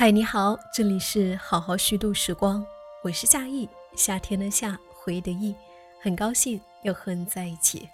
[0.00, 2.64] 嗨，你好，这里是好好虚度时光，
[3.02, 5.54] 我是夏意，夏天的夏，回忆的忆，
[6.00, 7.86] 很高兴又和你在一起。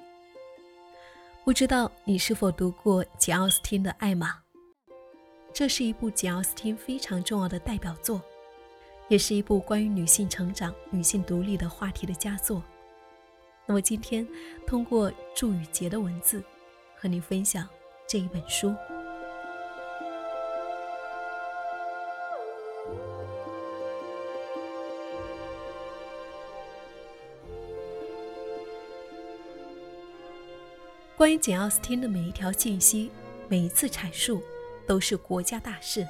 [1.44, 4.30] 不知道你是否读过简·奥斯汀的《爱玛》？
[5.52, 8.22] 这是一部简·奥斯汀非常重要的代表作，
[9.08, 12.62] 也是一部关于女性成长、女性独立的话题的佳作。
[13.66, 14.24] 那么今天
[14.64, 16.40] 通过祝雨杰的文字，
[16.94, 17.68] 和你分享
[18.06, 18.72] 这一本书。
[31.16, 33.10] 关于简·奥斯汀的每一条信息，
[33.48, 34.42] 每一次阐述，
[34.86, 36.06] 都是国家大事。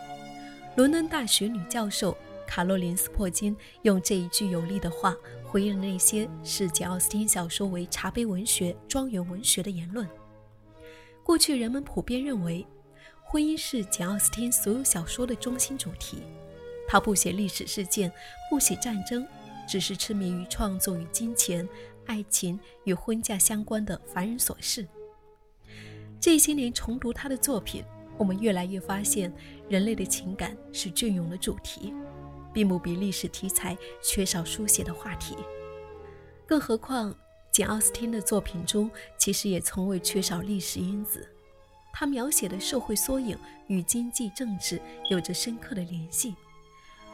[0.74, 10.08] 伦敦大学女教授卡洛琳·斯珀金用这一句有力的话回应了那些视简·奥斯汀小说为茶杯文学、庄园文学的言论。
[11.22, 12.66] 过去人们普遍认为，
[13.22, 16.18] 婚姻是简·奥斯汀所有小说的中心主题。
[16.88, 18.12] 他不写历史事件，
[18.50, 19.24] 不写战争，
[19.68, 21.68] 只是痴迷于创作与金钱、
[22.06, 24.84] 爱情与婚嫁相关的凡人琐事。
[26.18, 27.84] 这些年重读他的作品，
[28.18, 29.32] 我们越来越发现，
[29.68, 31.94] 人类的情感是隽永的主题，
[32.52, 35.36] 并不比历史题材缺少书写的话题。
[36.46, 37.14] 更何况，
[37.52, 41.28] 简·奥斯汀的作品中其实也从未缺少历史因子。
[41.92, 44.80] 他描写的社会缩影与经济政治
[45.10, 46.34] 有着深刻的联系，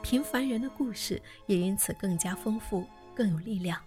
[0.02, 3.80] 平凡人的故事也因此更加丰富、更有力量。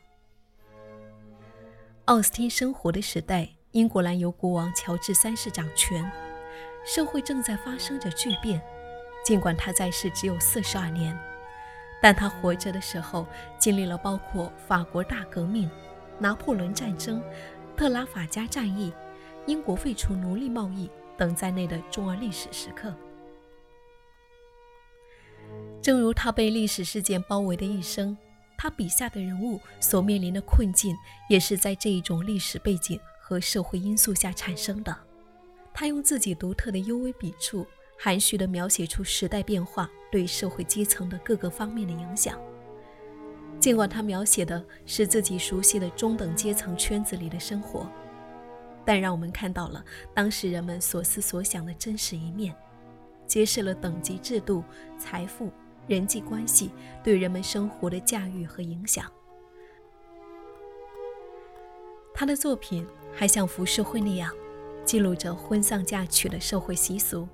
[2.05, 3.49] 奥斯汀生活的时代。
[3.75, 6.09] 英格兰由国王乔治三世掌权，
[6.85, 8.61] 社会正在发生着巨变。
[9.25, 11.17] 尽管他在世只有四十二年，
[12.01, 13.27] 但他活着的时候
[13.59, 15.69] 经历了包括法国大革命、
[16.17, 17.21] 拿破仑战争、
[17.75, 18.93] 特拉法加战役、
[19.45, 22.93] 英国废除奴隶贸易等在内的重要历史时刻。
[25.81, 28.17] 正如他被历史事件包围的一生，
[28.57, 30.95] 他笔下的人物所面临的困境，
[31.29, 32.97] 也是在这一种历史背景。
[33.27, 34.95] 和社会因素下产生的，
[35.73, 37.65] 他用自己独特的幽微笔触，
[37.97, 42.39] 含蓄地描写出时代变化对社会阶层的各个方面的影响。
[43.59, 47.89] 尽管他描写的是自己熟悉的中等阶层圈子里的生活，
[48.85, 49.83] 但让我们看到了
[50.13, 52.55] 当时人们所思所想的真实一面，
[53.25, 54.63] 揭示了等级制度、
[54.99, 55.51] 财富、
[55.87, 56.69] 人际关系
[57.03, 59.11] 对人们生活的驾驭和影响。
[62.13, 62.85] 他的作品。
[63.15, 64.31] 还像浮世绘那样，
[64.83, 67.27] 记录着婚丧嫁娶的社会习俗、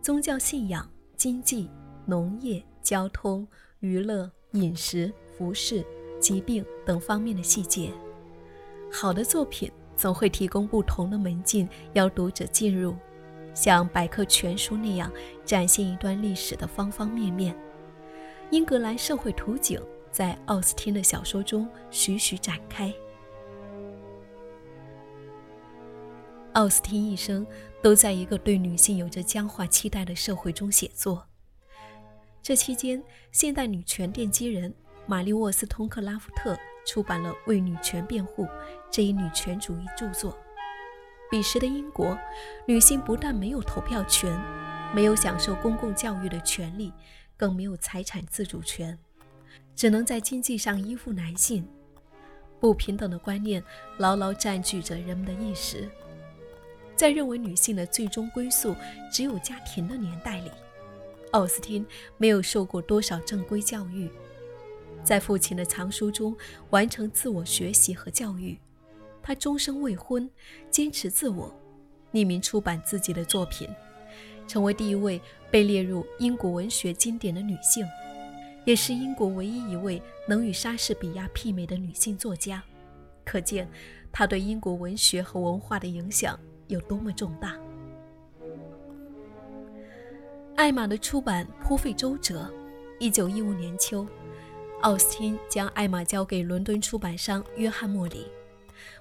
[0.00, 1.68] 宗教信仰、经济、
[2.06, 3.46] 农业、交通、
[3.80, 5.84] 娱乐、饮食、服饰、
[6.20, 7.90] 疾病等方面的细节。
[8.92, 12.94] 好的作品总会提供不同的门径，邀读者进入，
[13.54, 15.10] 像百科全书那样
[15.44, 17.56] 展现一段历史的方方面面。
[18.50, 19.80] 英格兰社会图景
[20.10, 22.92] 在奥斯汀的小说中徐徐展开。
[26.52, 27.46] 奥斯汀一生
[27.82, 31.26] 都在一个对女性有着僵化期待的社会中写作。
[32.42, 34.74] 这期间，现代女权奠基人
[35.06, 38.44] 玛丽沃斯通克拉夫特出版了《为女权辩护》
[38.90, 40.36] 这一女权主义著作。
[41.30, 42.18] 彼时的英国，
[42.66, 44.38] 女性不但没有投票权，
[44.94, 46.92] 没有享受公共教育的权利，
[47.36, 48.98] 更没有财产自主权，
[49.74, 51.66] 只能在经济上依附男性。
[52.60, 53.64] 不平等的观念
[53.98, 55.90] 牢牢占据着人们的意识。
[56.94, 58.74] 在认为女性的最终归宿
[59.10, 60.50] 只有家庭的年代里，
[61.32, 61.84] 奥斯汀
[62.16, 64.08] 没有受过多少正规教育，
[65.02, 66.36] 在父亲的藏书中
[66.70, 68.58] 完成自我学习和教育。
[69.22, 70.28] 她终生未婚，
[70.70, 71.52] 坚持自我，
[72.12, 73.68] 匿名出版自己的作品，
[74.46, 75.20] 成为第一位
[75.50, 77.86] 被列入英国文学经典的女性，
[78.64, 82.62] 也是英国唯一一位能与莎士比亚媲美的女性作家。
[83.24, 83.68] 可见，
[84.12, 86.38] 她对英国文学和文化的影响。
[86.72, 87.54] 有多么重大？
[90.56, 92.50] 艾玛的出版颇费周折。
[92.98, 94.06] 一九一五年秋，
[94.80, 98.26] 奥斯汀将艾玛交给伦敦出版商约翰·莫里。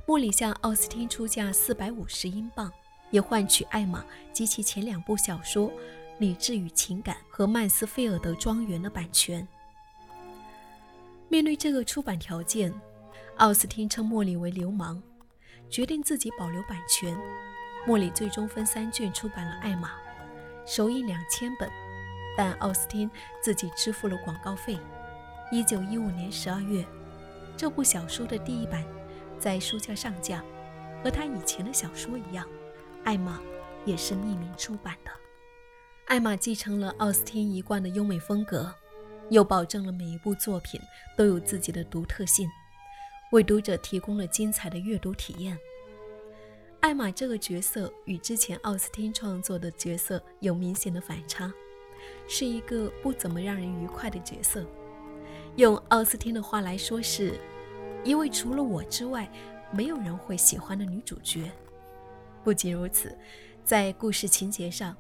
[0.06, 2.72] 莫里向奥斯汀出价四百五十英镑，
[3.12, 4.04] 也换取艾玛
[4.34, 5.70] 及其前两部小说
[6.18, 9.48] 《理智与情感》和《曼斯菲尔德庄园》的版权。
[11.30, 12.74] 面对这个出版条件，
[13.38, 15.02] 奥斯汀称莫里为流氓，
[15.70, 17.16] 决定自己保留版权。
[17.86, 19.90] 莫里最终分三卷出版了《艾玛》，
[20.66, 21.70] 首印两千本，
[22.38, 23.10] 但奥斯汀
[23.42, 24.78] 自己支付了广告费。
[25.52, 26.86] 一九一五年十二月，
[27.58, 28.86] 这部小说的第一版
[29.40, 30.44] 在书架上架，
[31.04, 32.46] 和他以前的小说一样，
[33.04, 33.40] 《艾玛》
[33.84, 35.10] 也是匿名出版的。
[36.06, 38.72] 《艾玛继承了奥斯汀一贯的优美风格，
[39.30, 40.80] 又保证了每一部作品
[41.18, 42.48] 都有自己的独特性，
[43.32, 45.58] 为读者提供了精彩的阅读体验。
[46.82, 51.54] 艾玛这个角色与之前奥斯汀创作的角色有明显的反差，
[52.28, 54.66] 是一个不怎么让人愉快的角色。
[55.58, 57.40] 用奥斯汀的话来说，是
[58.04, 59.32] 一位除了我之外
[59.72, 61.52] 没有人会喜欢的女主角。
[62.44, 63.16] 不仅如此，
[63.64, 64.98] 在故事情节上，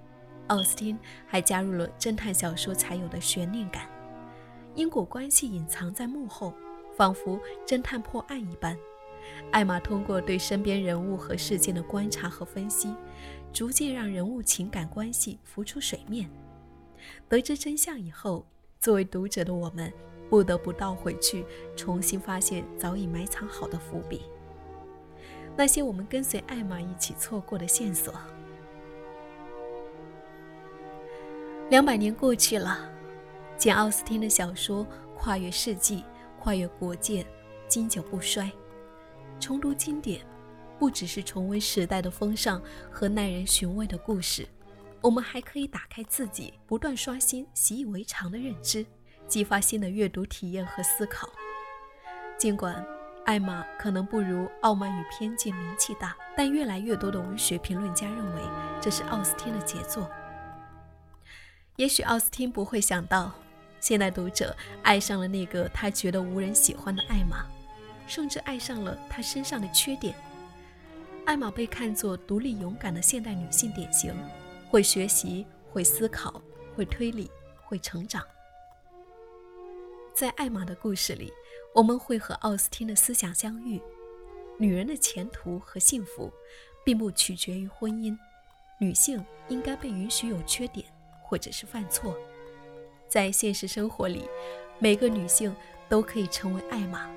[0.47, 3.89] 奥斯汀还加入了侦探小说才有的悬念感，
[4.75, 6.53] 因果关系隐藏在幕后，
[6.95, 8.77] 仿佛侦探破案一般。
[9.51, 12.95] 艾玛通过对身边人物和事件的观察和分析，
[13.51, 16.29] 逐渐让人物情感关系浮出水面。
[17.27, 18.45] 得知真相以后，
[18.79, 19.91] 作为读者的我们
[20.29, 21.45] 不得不倒回去，
[21.75, 24.21] 重新发现早已埋藏好的伏笔，
[25.57, 28.13] 那些我们跟随艾玛一起错过的线索。
[31.69, 32.89] 两百年过去了，
[33.57, 34.85] 简·奥斯汀的小说
[35.15, 36.03] 跨越世纪，
[36.39, 37.25] 跨越国界，
[37.67, 38.51] 经久不衰。
[39.41, 40.23] 重读经典，
[40.77, 42.61] 不只是重温时代的风尚
[42.91, 44.47] 和耐人寻味的故事，
[45.01, 48.85] 我们还可以打开自己，不断刷新习以为常的认知，
[49.27, 51.27] 激发新的阅读体验和思考。
[52.37, 52.85] 尽管
[53.25, 58.41] 艾玛可能不如《傲慢与偏见》名气大，但越来越多的文学评论家认为
[58.79, 60.07] 这是奥斯汀的杰作。
[61.77, 63.31] 也许奥斯汀不会想到，
[63.79, 67.43] 现代读者爱上了那个他觉得无人喜欢的艾玛。
[68.07, 70.15] 甚至爱上了她身上的缺点。
[71.25, 74.13] 艾玛被看作独立勇敢的现代女性典型，
[74.69, 76.41] 会学习，会思考，
[76.75, 77.29] 会推理，
[77.63, 78.25] 会成长。
[80.13, 81.31] 在艾玛的故事里，
[81.73, 83.81] 我们会和奥斯汀的思想相遇。
[84.57, 86.31] 女人的前途和幸福，
[86.83, 88.17] 并不取决于婚姻。
[88.79, 90.85] 女性应该被允许有缺点，
[91.23, 92.17] 或者是犯错。
[93.07, 94.27] 在现实生活里，
[94.79, 95.55] 每个女性
[95.87, 97.09] 都可以成为艾玛。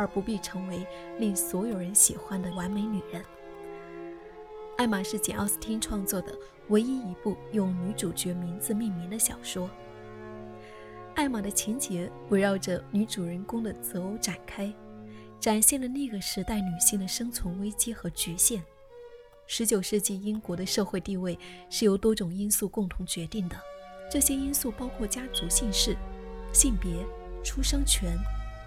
[0.00, 0.86] 而不必成为
[1.18, 3.22] 令所有人喜欢的完美女人。
[4.78, 6.34] 艾玛是简·奥斯汀创作的
[6.68, 9.68] 唯一一部用女主角名字命名的小说。
[11.14, 14.72] 艾玛的情节围绕着女主人公的择偶展开，
[15.38, 18.64] 展现了那个时代女性的生存危机和局限。
[19.50, 21.38] 19世纪英国的社会地位
[21.68, 23.56] 是由多种因素共同决定的，
[24.10, 25.94] 这些因素包括家族姓氏、
[26.54, 26.90] 性别、
[27.44, 28.16] 出生权。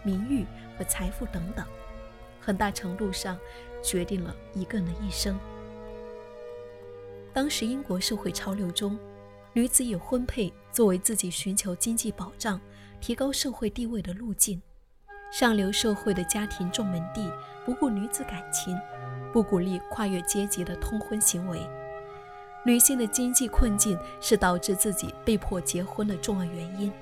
[0.06, 0.46] 名誉
[0.78, 1.66] 和财富等等，
[2.40, 3.38] 很大程度上
[3.82, 5.38] 决定了一个人的一生。
[7.34, 8.98] 当时英国社会潮流中，
[9.54, 12.60] 女子以婚配作为自己寻求经济保障、
[13.00, 14.62] 提高社会地位的路径。
[15.32, 17.28] 上流社会的家庭重门第
[17.66, 18.80] 不顾女子感情，
[19.32, 21.60] 不鼓励跨越阶级的通婚行为。
[22.64, 26.94] 女性的经济困境是导致自己被迫结婚的重要原因。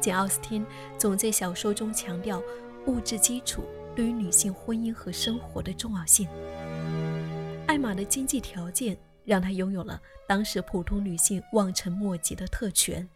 [0.00, 0.64] 简·奥斯汀
[0.96, 2.40] 总在小说中强调
[2.86, 3.62] 物质基础
[3.94, 6.28] 对于女性婚姻和生活的重要性。
[7.66, 13.08] 艾玛的经济条件让她拥有了当时普通女性望尘莫及的特权：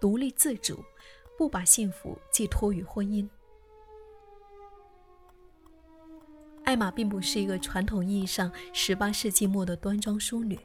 [0.00, 0.82] 独立自主，
[1.38, 3.28] 不把幸福寄托于婚姻。
[6.64, 10.58] 艾玛并不是一个传统意义上18世纪末的端庄淑女，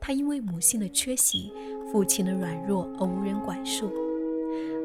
[0.00, 1.52] 她因为母性的缺席、
[1.92, 3.92] 父亲的软弱而无人管束。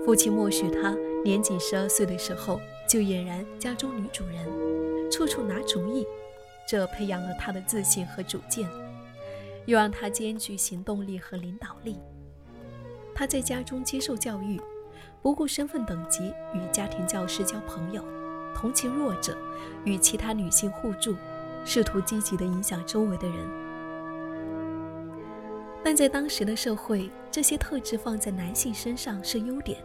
[0.06, 0.94] 父亲默许他
[1.24, 2.60] 年仅十二岁的时候
[2.94, 4.46] 就俨然家中女主人，
[5.10, 6.06] 处处拿主意，
[6.68, 8.70] 这培养了她的自信和主见，
[9.66, 11.98] 又让她兼具行动力和领导力。
[13.16, 14.62] 她在家中接受教育，
[15.24, 18.06] 不顾身份等级，与家庭教师交朋友，
[18.54, 19.36] 同情弱者，
[19.86, 21.16] 与其他女性互助，
[21.66, 23.38] 试图积极地影响周围的人。
[25.84, 29.84] 但在当时的社会，这些特质放在男性身上是优点，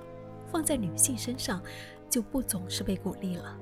[0.52, 1.62] 放在女性身上
[2.08, 3.58] 就不总是被鼓励了。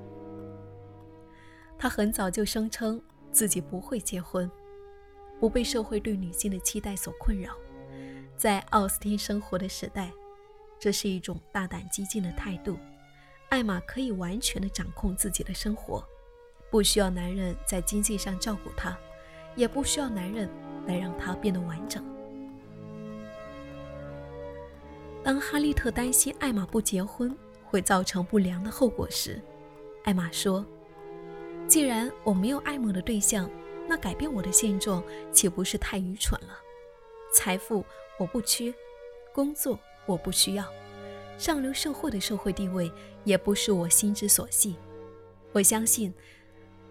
[1.78, 3.00] 他很早就声称
[3.30, 4.50] 自己不会结婚，
[5.38, 7.52] 不被社会对女性的期待所困扰。
[8.36, 10.12] 在奥斯汀生活的时代，
[10.78, 12.78] 这是一种大胆激进的态度。
[13.48, 16.04] 艾玛可以完全的掌控自己的生活，
[16.70, 18.98] 不需要男人在经济上照顾她，
[19.54, 20.48] 也不需要男人
[20.86, 22.04] 来让她变得完整。
[25.22, 27.36] 当哈利特担心艾玛不结婚
[27.66, 29.40] 会造成不良的后果时，
[30.04, 30.64] 艾玛说
[31.68, 33.50] ：“既然我没有爱慕的对象，
[33.88, 36.58] 那改变我的现状岂不是太愚蠢了？
[37.34, 37.84] 财富
[38.18, 38.72] 我不缺，
[39.32, 40.64] 工作我不需要，
[41.36, 42.90] 上流社会的社会地位
[43.24, 44.76] 也不是我心之所系。
[45.52, 46.14] 我相信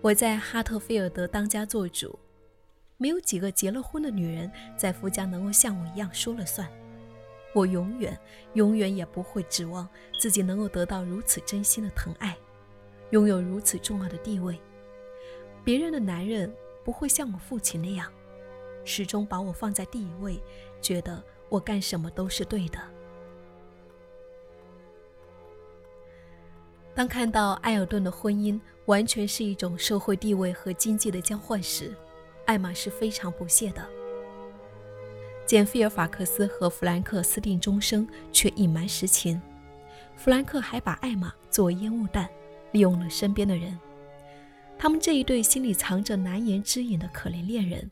[0.01, 2.19] 我在哈特菲尔德当家做主，
[2.97, 6.69] 没有几个结了婚的女人在夫家能够像我一样说了算。
[7.55, 8.19] 我永远、
[8.53, 9.87] 永远也不会指望
[10.19, 12.37] 自己能够得到如此真心的疼爱，
[13.11, 14.59] 拥有如此重要的地位。
[15.63, 18.11] 别人的男人不会像我父亲那样，
[18.83, 20.37] 始终把我放在第一位，
[20.81, 22.77] 觉得我干什么都是对的。
[26.93, 31.95] 当看到埃尔顿的婚姻完全是一种社会地位和经济的交换时，
[32.45, 33.81] 艾玛是非常不屑的。
[35.45, 39.39] 简·菲尔法克斯和弗兰克私定终生，却隐瞒实情。
[40.15, 42.27] 弗兰克还把艾玛作为烟雾弹，
[42.71, 43.77] 利用了身边的人。
[44.77, 47.89] 他们这一对心里藏着难言之隐的可怜恋人，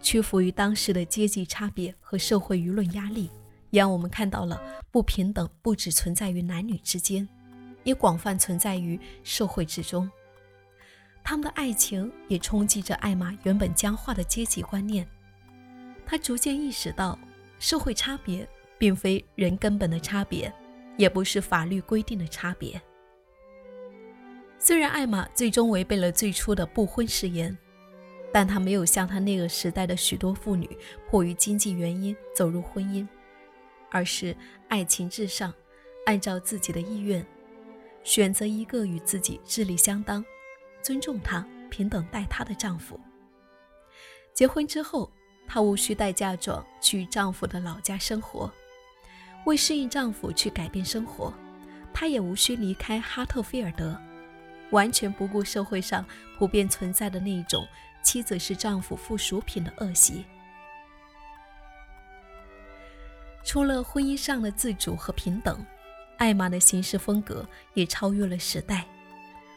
[0.00, 3.30] 屈服于当时的阶级差别和社会舆论压力，
[3.70, 7.28] 也让我们看到了不平等不只存在于男女之间，
[7.82, 10.10] 也广泛存在于社会之中。
[11.22, 15.06] 他们的爱情也冲击着艾玛原本僵化的阶级观念。
[16.06, 17.18] 他逐渐意识到，
[17.58, 18.46] 社会差别
[18.78, 20.52] 并非人根本的差别，
[20.96, 22.80] 也不是法律规定的差别。
[24.58, 27.56] 虽然艾玛最终违背了最初的不婚誓言，
[28.32, 30.68] 但她没有像她那个时代的许多妇女
[31.08, 33.06] 迫于经济原因走入婚姻，
[33.90, 34.36] 而是
[34.68, 35.52] 爱情至上，
[36.06, 37.24] 按照自己的意愿，
[38.02, 40.24] 选择一个与自己智力相当、
[40.82, 43.00] 尊重她、平等待她的丈夫。
[44.34, 45.10] 结婚之后。
[45.46, 48.52] 她无需带嫁妆去丈夫的老家生活，
[49.46, 51.32] 为适应丈夫去改变生活，
[51.92, 53.96] 她也无需离开哈特菲尔德，
[54.70, 56.04] 完全不顾社会上
[56.38, 57.66] 普遍存在的那种
[58.02, 60.24] 妻子是丈夫附属品的恶习。
[63.44, 65.64] 除了婚姻上的自主和平等，
[66.16, 68.86] 艾玛的行事风格也超越了时代。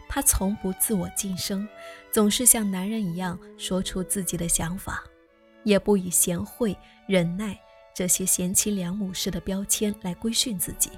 [0.09, 1.67] 她从不自我晋升，
[2.11, 5.03] 总是像男人一样说出自己的想法。
[5.67, 6.73] 也不以贤惠、
[7.07, 7.59] 忍耐
[7.93, 10.89] 这些贤妻良母式的标签来规训自己。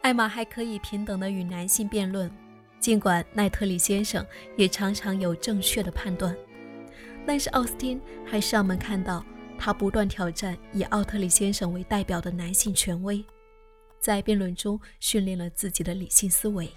[0.00, 2.28] 艾玛还可以平等地与男性辩论，
[2.80, 6.36] 尽管奈特里先生也常常有正确的判断，
[7.24, 9.24] 但是奥斯汀还是让我们看到
[9.56, 13.24] 他不断挑战以奥特里先生为代表的男性权威，
[14.00, 16.68] 在辩论中训练了自己的理性思维。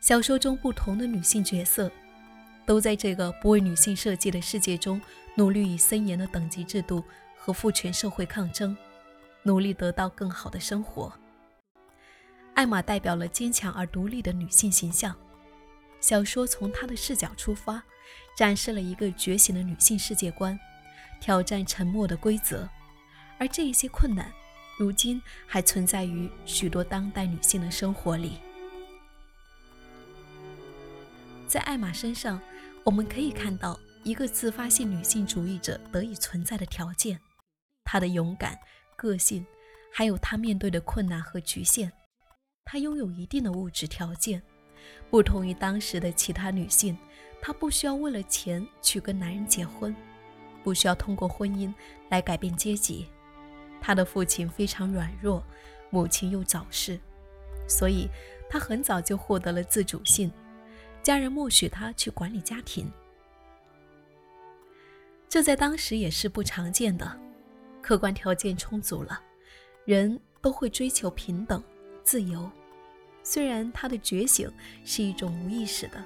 [0.00, 1.92] 小说中不同的女性角色。
[2.66, 5.00] 都在这个不为女性设计的世界中，
[5.34, 7.04] 努力与森严的等级制度
[7.36, 8.74] 和父权社会抗争，
[9.42, 11.12] 努力得到更好的生活。
[12.54, 15.14] 艾玛代表了坚强而独立的女性形象。
[16.00, 17.82] 小说从她的视角出发，
[18.36, 20.58] 展示了一个觉醒的女性世界观，
[21.20, 22.66] 挑战沉默的规则。
[23.38, 24.32] 而这一些困难，
[24.78, 28.38] 如今还存在于许多当代女性的生活里。
[31.46, 32.40] 在艾玛身上。
[32.84, 37.18] 我们可以看到一个自发性女性主义者得以存在的条件：
[37.82, 38.58] 她的勇敢、
[38.94, 39.44] 个性，
[39.90, 41.90] 还有她面对的困难和局限。
[42.62, 44.42] 她拥有一定的物质条件，
[45.08, 46.94] 不同于当时的其他女性，
[47.40, 49.96] 她不需要为了钱去跟男人结婚，
[50.62, 51.72] 不需要通过婚姻
[52.10, 53.06] 来改变阶级。
[53.80, 55.42] 她的父亲非常软弱，
[55.88, 57.00] 母亲又早逝，
[57.66, 58.10] 所以
[58.46, 60.30] 她很早就获得了自主性。
[61.04, 62.90] 家人默许他去管理家庭，
[65.28, 67.20] 这在当时也是不常见的。
[67.82, 69.20] 客观条件充足了，
[69.84, 71.62] 人都会追求平等、
[72.02, 72.50] 自由。
[73.22, 74.50] 虽然他的觉醒
[74.82, 76.02] 是一种无意识的，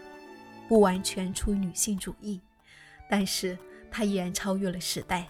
[0.68, 2.40] 不完全出于女性主义，
[3.08, 3.56] 但是
[3.92, 5.28] 他依然超越了时代，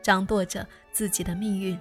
[0.00, 1.78] 掌舵着自己的命运，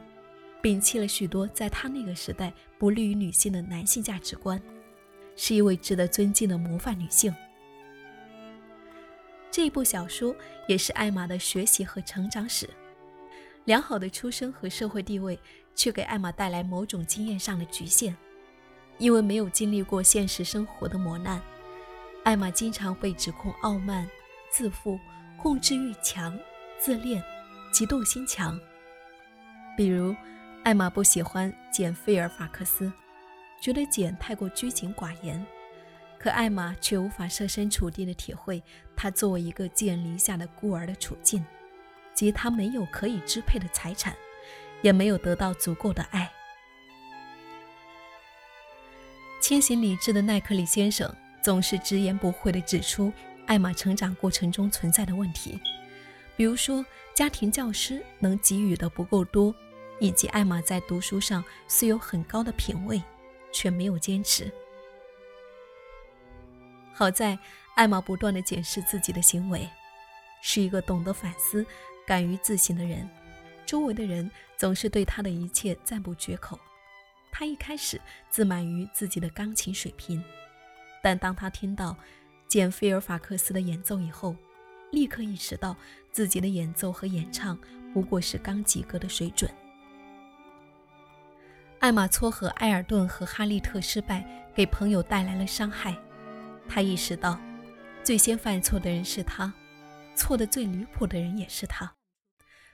[0.61, 4.61] 摒弃了许多在他那个时代不利于女性的男性价值观。
[5.35, 7.33] 是一位值得尊敬的模范女性。
[9.51, 10.35] 这部小说
[10.67, 12.69] 也是艾玛的学习和成长史。
[13.65, 15.39] 良好的出身和社会地位，
[15.73, 18.15] 却给艾玛带来某种经验上的局限，
[18.97, 21.41] 因为没有经历过现实生活的磨难，
[22.23, 24.09] 艾玛经常被指控傲慢、
[24.49, 24.99] 自负、
[25.37, 26.37] 控制欲强、
[26.77, 27.23] 自恋、
[27.71, 28.59] 嫉妒心强。
[29.77, 30.15] 比如，
[30.63, 32.91] 艾玛不喜欢简·菲尔法克斯。
[33.63, 35.41] 觉得简太过拘谨寡言，
[36.19, 38.61] 可艾玛却无法设身处地地体会
[38.93, 41.41] 他作为一个寄人篱下的孤儿的处境，
[42.13, 44.13] 即他没有可以支配的财产，
[44.81, 46.29] 也没有得到足够的爱。
[49.39, 51.09] 清醒理智的奈克里先生
[51.41, 53.13] 总是直言不讳地指出
[53.45, 55.57] 艾玛成长过程中存在的问题，
[56.35, 59.55] 比如说家庭教师能给予的不够多，
[60.01, 63.01] 以及艾玛在读书上虽有很高的品味。
[63.53, 64.51] 却没有坚持。
[66.91, 67.37] 好在
[67.75, 69.69] 艾玛不断地检视自己的行为，
[70.41, 71.65] 是一个懂得反思、
[72.05, 73.09] 敢于自省的人，
[73.65, 76.59] 周围的人总是对他的一切赞不绝口。
[77.31, 80.23] 他一开始自满于自己的钢琴水平，
[81.01, 81.97] 但当他听到
[82.47, 84.35] 简·菲尔法克斯的演奏以后，
[84.91, 85.75] 立刻意识到
[86.11, 87.57] 自己的演奏和演唱
[87.91, 89.49] 不过是刚及格的水准。
[91.83, 94.25] 艾玛撮合埃尔顿和哈利特失败，
[94.55, 95.93] 给朋友带来了伤害。
[96.65, 97.37] 他意识到，
[98.05, 99.53] 最先犯错的人是他，
[100.15, 101.93] 错的最离谱的人也是他。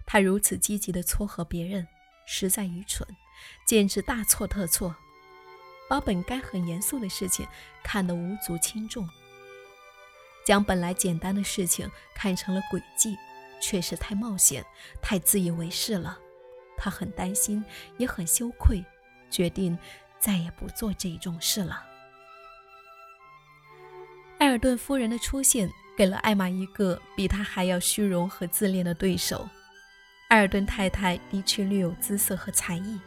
[0.06, 1.88] 他如此积极地撮合别人，
[2.28, 3.04] 实在愚蠢，
[3.66, 4.96] 简直大错特错，
[5.90, 7.48] 把本该很严肃的事情
[7.82, 9.10] 看得无足轻重，
[10.46, 13.18] 将本来简单的事情看成了诡计，
[13.60, 14.64] 确实太冒险，
[15.02, 16.20] 太自以为是了。
[16.78, 17.66] 他很担心，
[17.98, 18.86] 也很羞愧。
[19.30, 19.78] 决定
[20.20, 21.84] 再也不做这种事了。
[24.40, 29.48] 埃尔顿夫人的出现给了艾玛一个比她还要虚荣和自恋的对手。
[30.30, 33.00] 埃尔顿太太的确略有姿色和才艺，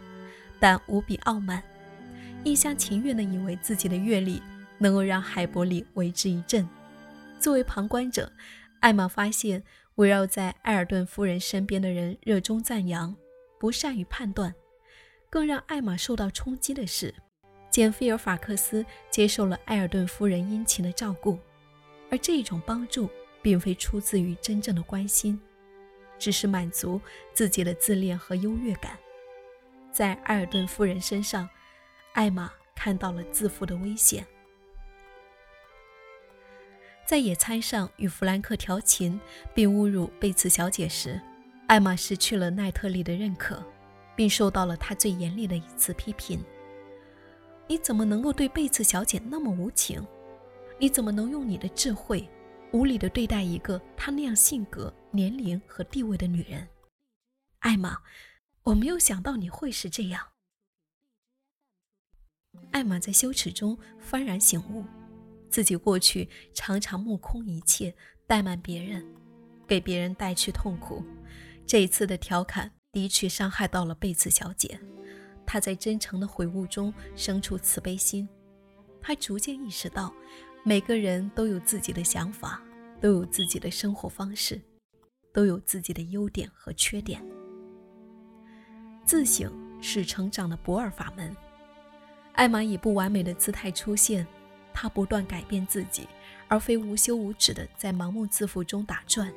[0.59, 1.63] 但无比傲慢，
[2.45, 4.43] 一厢情愿地以为自己的阅历
[4.77, 6.69] 能够让海伯里为之一振。
[7.39, 8.31] 作为旁观者，
[8.81, 9.63] 艾玛发现
[9.95, 13.15] 围绕在埃尔顿夫人身边的人热衷赞扬，
[13.59, 14.53] 不善于判断。
[15.33, 17.15] 更让艾玛受到冲击的是，
[17.71, 21.39] 简·菲尔法克斯接受了埃尔顿夫人殷勤的照顾，
[22.11, 23.09] 而这种帮助
[23.41, 25.41] 并非出自于真正的关心，
[26.19, 27.01] 只是满足
[27.33, 28.99] 自己的自恋和优越感。
[29.91, 31.49] 在埃尔顿夫人身上，
[32.13, 34.27] 艾玛看到了自负的危险。
[37.07, 39.19] 在野餐上与弗兰克调情
[39.55, 41.19] 并侮辱贝茨小姐时，
[41.69, 43.65] 艾玛失去了奈特利的认可。
[44.15, 46.43] 并受到了他最严厉的一次批评。
[47.69, 50.05] 你怎么能够对贝茨小姐那么无情？
[50.79, 52.29] 你怎么能用你的智慧
[52.73, 56.69] 无理地对待一个她那样性格、年龄和地位的女人？
[57.61, 57.97] 艾玛，
[58.63, 60.27] 我没有想到你会是这样。
[62.73, 63.79] 艾玛在羞耻中
[64.11, 64.85] 幡然醒悟，
[65.49, 67.95] 自己过去常常目空一切，
[68.27, 69.07] 怠慢别人，
[69.67, 71.03] 给别人带去痛苦。
[71.65, 72.71] 这一次的调侃。
[72.93, 74.79] 的确伤害到了贝茨小姐，
[75.47, 78.29] 她在真诚的悔悟中生出慈悲心。
[79.01, 80.13] 她逐渐意识到，
[80.63, 82.63] 每个人都有自己的想法，
[83.01, 84.61] 都有自己的生活方式，
[85.33, 87.25] 都有自己的优点和缺点。
[89.07, 89.51] 自省
[89.81, 91.35] 是成长的不二法门。
[92.35, 94.27] 艾玛以不完美的姿态出现，
[94.75, 96.07] 她不断改变自己，
[96.47, 99.33] 而非无休无止地在盲目自负中打转。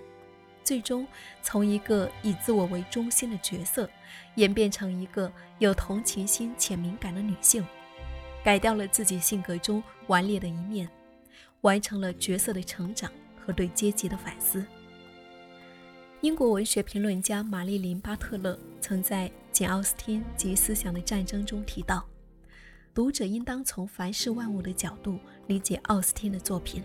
[0.65, 1.07] 最终，
[1.43, 3.87] 从一个以自我为中心的角色，
[4.35, 7.63] 演变成一个有同情心且敏感的女性，
[8.43, 10.89] 改掉了自己性格中顽劣的一面，
[11.61, 14.65] 完成了角色的成长和对阶级的反思。
[16.21, 22.03] 英国文学评论家玛丽琳·巴特勒曾在《简·奥斯汀及思想的战争》中提到，
[22.91, 26.83] 读者应当从凡事万物的角度理解奥斯汀的作品。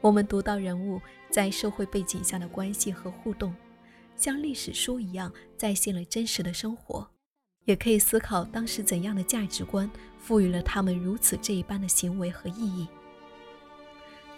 [0.00, 3.54] 我们读到人物在社会背景下的关系和互动，
[4.16, 7.06] 像历史书一样再现了真实的生活，
[7.66, 12.88] 也可以思考当时怎样的价值观赋予了他们如此这一般的行为和意义。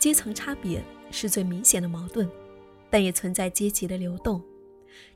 [0.01, 2.29] 阶层差别是最明显的矛盾，
[2.91, 4.43] 但也存在阶级的流动，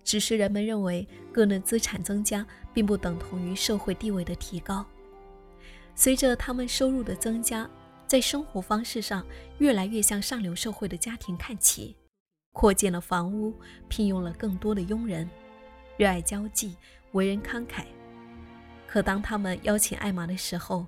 [0.05, 4.87] 只是人们认为个人资产增加并不等同于社会地位的提高。
[5.97, 7.69] 随着他们收入的增加。
[8.07, 9.27] 在生活方式上
[9.59, 11.97] 越来越向上流社会的家庭看齐，
[12.53, 13.53] 扩建了房屋，
[13.89, 15.29] 聘用了更多的佣人，
[15.97, 16.77] 热爱交际，
[17.13, 17.85] 为人慷慨。
[18.87, 20.87] 可当他们邀请艾玛的时候，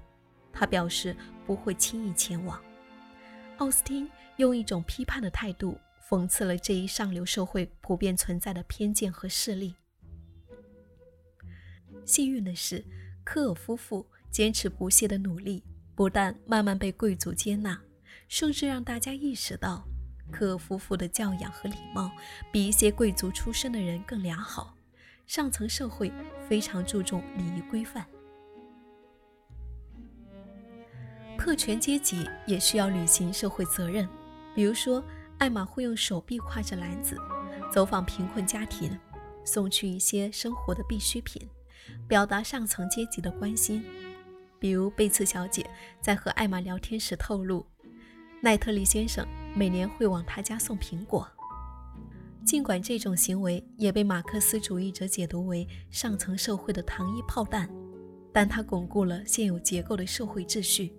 [0.52, 2.62] 他表示不会轻易前往。
[3.56, 5.76] 奥斯汀用一种批判的态度
[6.08, 9.74] 讽刺了这一上流社会普遍存在的偏见和势力。
[12.06, 12.84] 幸运的是，
[13.24, 15.64] 科尔夫妇坚持不懈的努力。
[15.98, 17.76] 不但慢慢被贵族接纳，
[18.28, 19.82] 甚至让大家意识到，
[20.30, 22.08] 克夫妇的教养和礼貌
[22.52, 24.76] 比一些贵族出身的人更良好。
[25.26, 26.12] 上层社会
[26.48, 28.06] 非常注重礼仪规范，
[31.36, 34.08] 特权阶级也需要履行社会责任。
[34.54, 35.02] 比如说，
[35.38, 37.16] 艾玛会用手臂挎着篮子，
[37.72, 38.96] 走访贫困家庭，
[39.44, 41.42] 送去一些生活的必需品，
[42.06, 43.84] 表达上层阶级的关心。
[44.58, 45.68] 比如贝茨小姐
[46.00, 47.64] 在和艾玛聊天时透露，
[48.40, 51.28] 奈特利先生每年会往她家送苹果。
[52.44, 57.68] 尽管这种行为也被马克思主义者解读为上层社会的糖衣炮弹，
[58.32, 60.92] 但它巩固了现有结构的社会秩序。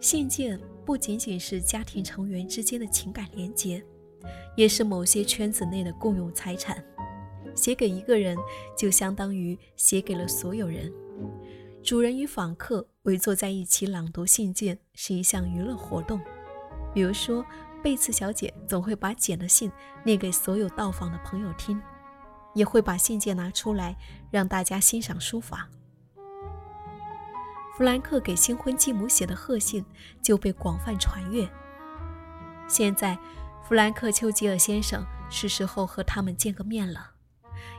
[0.00, 3.84] 信件不仅仅是家庭成员之间的情感连结，
[4.56, 6.82] 也是某些圈子内的共有财产。
[7.54, 8.36] 写给一个人，
[8.76, 10.92] 就相当于写给了所有人。
[11.82, 16.20] 主人与访客围坐在一起朗读信件，是一项娱乐活动。
[16.92, 17.44] 比如说，
[17.82, 19.72] 贝茨小姐总会把简的信
[20.04, 21.80] 念给所有到访的朋友听，
[22.54, 23.96] 也会把信件拿出来
[24.30, 25.68] 让大家欣赏书法。
[27.76, 29.82] 弗兰克给新婚继母写的贺信
[30.20, 31.50] 就被广泛传阅。
[32.68, 33.18] 现在，
[33.64, 37.12] 弗兰克·丘吉尔先生是时候和他们见个面了，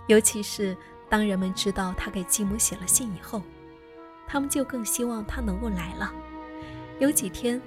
[0.07, 0.75] 尤其是
[1.07, 3.43] 当人们知道他给继母写了信以后，
[4.31, 6.13] 他们就更希望他能够来了。
[6.99, 7.61] 有几天。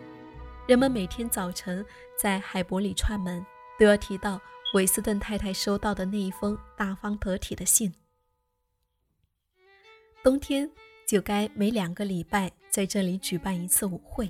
[0.66, 1.84] 人们每天早晨
[2.18, 3.44] 在海伯里串门，
[3.78, 4.40] 都要提到
[4.72, 7.92] 韦斯顿太太收到的那一封大方得体的信。
[10.22, 10.70] 冬天
[11.06, 14.26] 就该每两个礼拜在这里举办一次舞会。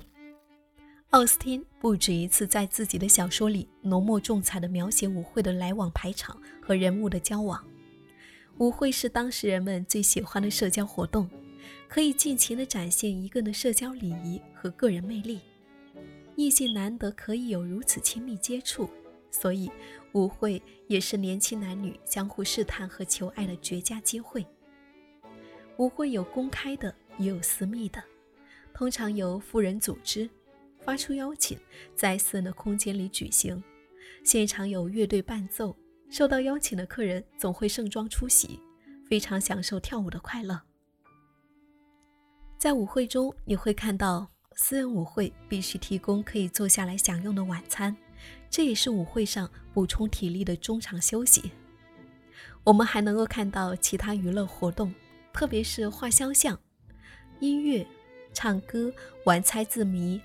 [1.11, 7.65] 奥斯汀不止一次在自己的小说里浓墨重彩地描写舞会的来往排场和人物的交往。
[8.57, 11.29] 舞会是当时人们最喜欢的社交活动，
[11.87, 15.39] 可以尽情地展现一个人的社交礼仪和个人魅力。
[16.35, 18.89] 异性难得可以有如此亲密接触，
[19.31, 19.71] 所以
[20.13, 24.45] 舞会也是年轻男女相互试探和求爱的绝佳机会。
[25.77, 28.03] 舞会有公开的，也有私密的，
[28.73, 30.29] 通常由富人组织，
[30.79, 31.57] 发出邀请，
[31.95, 33.63] 在私人的空间里举行。
[34.23, 35.75] 现场有乐队伴奏，
[36.09, 38.59] 受到邀请的客人总会盛装出席，
[39.07, 40.61] 非常享受跳舞的快乐。
[42.65, 44.27] 在舞会中，你会看到。
[44.55, 47.95] 私人舞会必须提供可以坐下来享用的晚餐，
[48.49, 51.51] 这也是舞会上补充体力的中场休息。
[52.63, 54.91] 我们还能够看到其他娱乐活动，
[55.31, 56.59] 特别是画肖像、
[57.39, 57.85] 音乐、
[58.33, 58.91] 唱歌、
[59.25, 60.19] 玩猜字谜、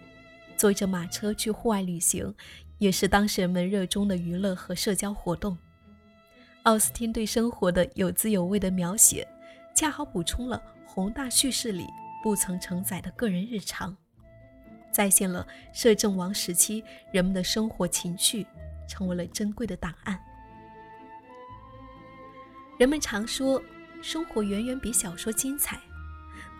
[0.57, 2.35] 坐着马车去户外旅行，
[2.79, 5.59] 也是当事人们热衷的娱乐和社交活动。
[6.63, 9.29] 奥斯汀对生活的有滋有味的描写，
[9.75, 11.85] 恰好补充了宏大叙事里
[12.23, 13.97] 不曾承载的个人日常。
[14.93, 18.47] 再现了摄政王时期人们的生活情趣，
[18.89, 20.21] 成为了珍贵的档案。
[22.79, 23.63] 人们常说，
[24.03, 25.79] 生活远远比小说精彩，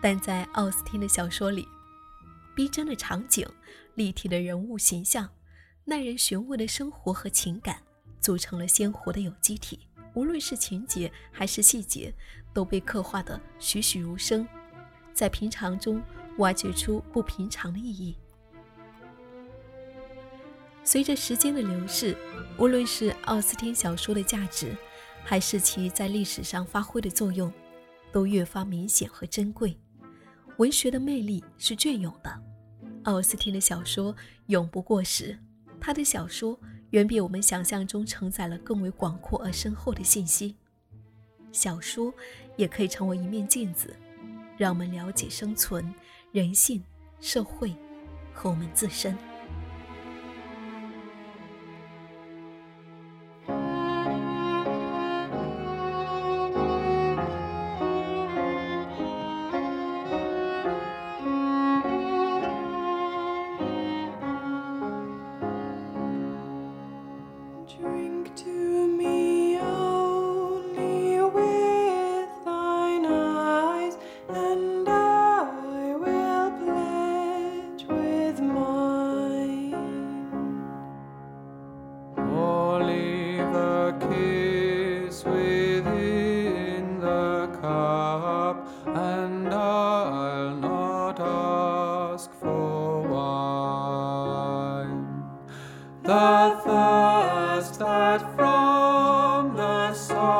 [0.01, 1.67] 但在奥斯汀的小说里，
[2.55, 3.45] 逼真的场景、
[3.95, 5.27] 立体的人物形象、
[5.83, 7.81] 耐人寻味的生活和情感，
[8.21, 9.87] 组成了鲜活的有机体。
[10.13, 12.13] 无论是情节还是细节，
[12.53, 14.47] 都被刻画得栩栩如生，
[15.21, 16.01] 在平常中。
[16.37, 18.15] 挖掘出不平常的意义。
[20.81, 22.15] 随着时间的流逝，
[22.57, 24.75] 无论是奥斯汀小说的价值，
[25.25, 27.51] 还是其在历史上发挥的作用，
[28.13, 29.77] 都越发明显和珍贵。
[30.57, 32.41] 文学的魅力是隽永的，
[33.03, 34.15] 奥斯汀的小说
[34.47, 35.37] 永不过时。
[35.81, 36.57] 他的小说
[36.91, 40.55] 远比我们想象中承载了更为广阔而深厚的信息。
[41.51, 42.11] 小说
[42.55, 43.93] 也可以成为一面镜子，
[44.61, 45.91] 让我们了解生存。
[46.31, 46.83] 人性、
[47.19, 47.75] 社会
[48.31, 49.30] 和我们自身。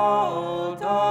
[0.02, 1.11] all die.